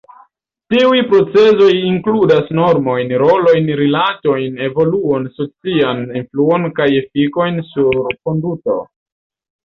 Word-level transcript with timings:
Tiuj 0.73 0.99
procezoj 1.09 1.73
inkludas 1.89 2.47
normojn, 2.59 3.11
rolojn, 3.23 3.67
rilatojn, 3.81 4.57
evoluon, 4.69 5.27
socian 5.41 6.01
influon 6.21 6.65
kaj 6.79 6.87
efikojn 7.03 7.61
sur 7.73 8.01
konduto. 8.29 8.79